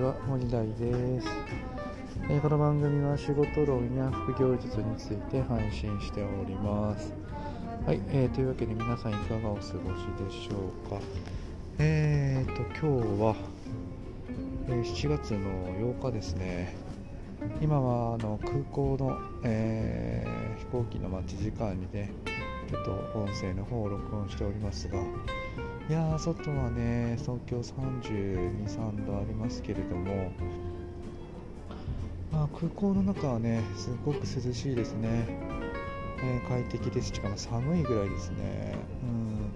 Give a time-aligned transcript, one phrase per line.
[0.00, 1.28] ちは森大です、
[2.30, 7.12] えーこの番組は仕事論や副業術について配信しております。
[7.84, 10.96] はい、えーというわけで皆さんいかがお過ごしでしょうか。
[11.78, 13.34] えーと今日は、
[14.68, 16.74] えー7月の8日ですね。
[17.60, 22.10] 今はあの空港の、えー飛行機の待ち時間にね
[22.70, 24.98] ちょっと音声の方を録音しておりますが
[25.90, 30.30] いや外はね東京32、3度ありますけれども、
[32.30, 35.26] まあ、空港の中はねすごく涼しいですね、
[36.22, 37.08] えー快適です。
[37.08, 38.76] しかも寒いぐらいですね。
[39.02, 39.52] うん。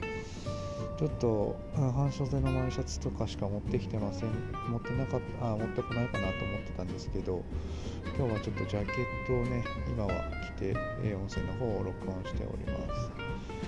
[0.99, 4.31] ちょっとうん半袖のワイシャツとかしか持ってきてません。
[4.69, 7.45] 持ってなかったあ持ってこないかなと思ってたんですけど
[8.19, 10.11] 今日はちょっとジャケットをね今は
[10.57, 10.75] 着て、
[11.05, 13.64] えー音声の方を録音しております。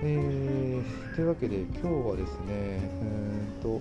[0.00, 3.04] えーというわけで今日はですねう
[3.58, 3.80] んと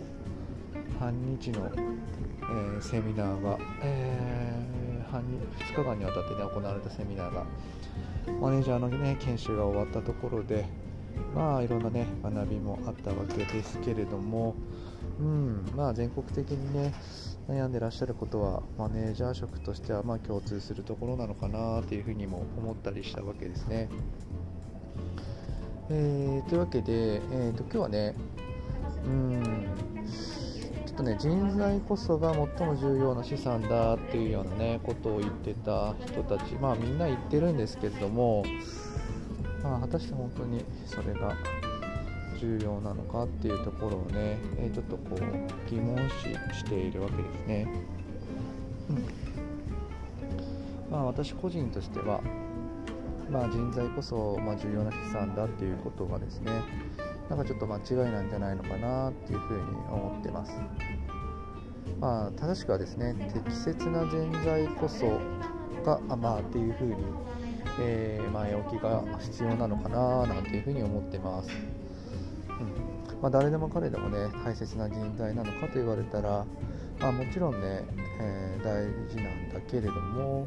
[0.99, 7.45] 半日の、えーセミナーが、えー半日2日間にわたって、ね、行われたセミナーが
[8.41, 10.65] マネージャーの、ね、研修が終わったところで
[11.33, 14.55] まあいろんなね学びもあったわけですけれども
[15.19, 16.93] うんまあ全国的にね
[17.47, 23.87] 悩んでらっしゃることはマネージャー職としてはま共通するところなのかなというふうにも思ったりしたわけですね。
[25.89, 28.13] えーというわけで、えー、と今日はね
[29.05, 29.65] うん
[30.85, 38.43] ちょっとね人材こそが最も重要な資産だっていうようなねことを言ってた人たちまあみんな言ってるんですけれども
[39.63, 41.35] まあ果たして本当にそれが
[42.37, 45.97] 重要なのかっていうところをね、えーちょっとこう疑問
[46.51, 47.67] 視しているわけですね。
[48.89, 49.05] うん
[50.91, 52.21] まあ私個人としては
[53.29, 56.51] まあ、人材こそ、ま、重要な資産だっていうことがですね
[57.29, 60.53] なんかちょっと間違いなんじゃないのかなっていうふうに思ってます。
[61.99, 65.19] まあ、正しくはですね適切な人材こそ
[65.83, 66.95] がまあっていうふうに、
[67.79, 71.49] えー前置きが必要なのかななんていうふうに思ってます。
[72.49, 72.63] う
[73.15, 76.45] んまあ、誰でも彼でもね大切な人材なのかと言われたら、
[76.99, 77.83] まあ、もちろんね、
[78.19, 80.45] えー大事なんだけれども、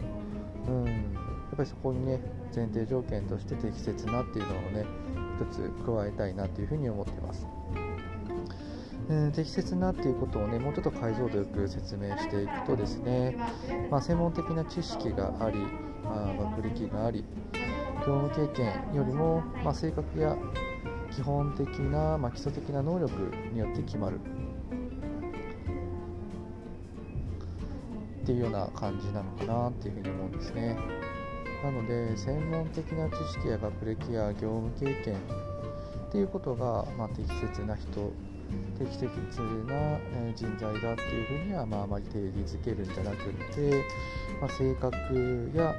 [0.68, 1.14] うん、
[1.52, 2.20] っぱりそこにね
[2.54, 4.86] 前提条件として適切なっていうのをね
[5.40, 7.46] 一つ加えたいなというふうに思ってます。
[9.08, 13.36] えー適切なっていうことをねもうちょっと解像度よく説明していくとですね、
[13.90, 15.58] まあ、専門的な知識があり、
[16.04, 17.24] まあ、学歴があり
[18.06, 20.36] 業務経験よりも、まあ、性格や
[21.10, 23.12] 基本的な、まあ、基礎的な能力
[23.52, 24.20] によって決まる
[28.22, 30.76] っていうような感じなのかなっていうふうに思うんですね。
[31.62, 38.12] なので専門的な知識や学歴や業務経験っていうことが、まあ、適切な人
[38.78, 39.04] 適切
[39.66, 43.84] なえー人材だっていうふうには、まあ、あまり定義づけるんじゃなくって、
[44.40, 45.76] まあ、性格や、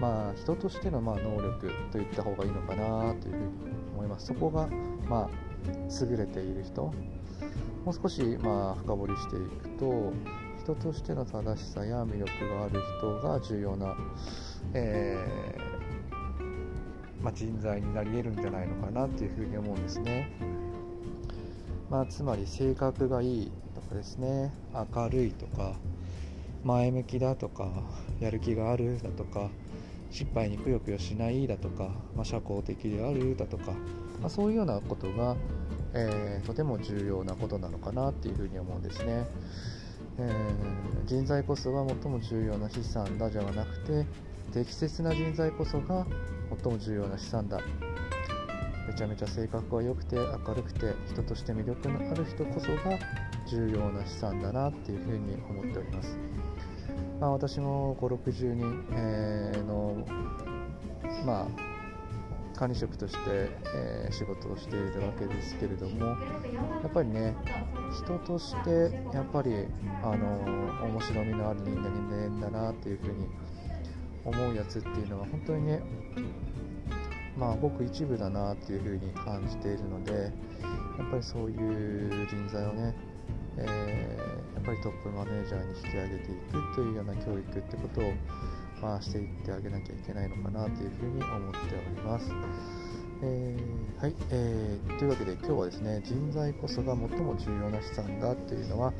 [0.00, 3.48] まあ、人としての、まあ、能力といった方がいいのかなというふうに
[3.94, 4.26] 思います。
[4.26, 4.68] そこが、
[5.08, 5.30] まあ、
[6.08, 6.92] 優れている人
[7.84, 10.12] もう少し、まあ、深掘りしていくと
[10.58, 13.94] 人としての正しさや魅力がある人が重要な、
[14.74, 15.76] えー
[17.22, 20.30] まあ、人材になり得るんじゃないのかなっていうふうに思うんですね。
[21.90, 24.52] まあ、つまり性格がいいとかですね
[24.94, 25.74] 明るいとか
[26.64, 27.70] 前向きだとか
[28.20, 29.50] やる気があるだとか
[30.10, 33.72] 失敗にくよくよしないだとか、まあ、社交的であるだとか、
[34.20, 35.36] まあ、そういうようなことが、
[35.94, 39.26] えーとても重要なことなのかなっていうふうに思うんですね。
[40.18, 44.06] えー人材こそが最も重要な資産だじゃなくて
[44.56, 46.06] 適切な人材こそが
[46.62, 47.60] 最も重要な資産だ。
[48.88, 52.98] めちゃめちゃ性格が良くて明るくて人として魅力のある人こそが
[53.46, 56.18] 重要な資産だなっていうふうに思っております、
[57.20, 60.06] まあ、私も560人、えーの
[61.26, 63.20] まあ管理職として、
[63.74, 66.14] えー仕事をしているわけですけれどもや
[66.86, 67.34] っぱりね
[67.92, 69.66] 人としてやっぱり
[70.02, 73.26] あの面白みのある人間だなっていうふうに
[74.26, 75.80] 思うやつっていうのは本当にね
[77.38, 80.28] まあごく一部だなっていうふうに感じているのでや
[81.04, 82.94] っぱりそういう人材をね、
[83.58, 88.12] えーやっぱりトップマネージャーに引き上げていくというような教育ってことを、
[88.80, 92.32] まあ、していってあげなきゃいけないのかなというふうに思っております。
[93.22, 98.92] えーはい、えーというわけで今日はですね人材こそが最も重要な資産だというのは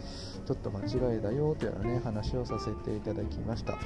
[0.47, 3.77] ちょっと間違いだよというようなね話をさせていただきました。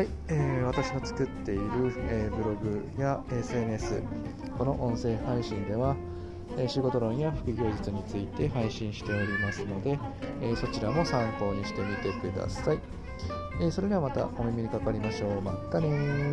[0.00, 1.62] はい、えー、私の作っている、
[2.08, 4.02] えー、ブログや SNS
[4.56, 5.94] この音声配信では、
[6.56, 9.98] えー、仕事論や副業術について配信しておりますので、
[10.40, 12.80] えそちらも参考にしてみてください、
[13.60, 15.42] えそれではまたお耳にかかりましょう。
[15.42, 16.30] またね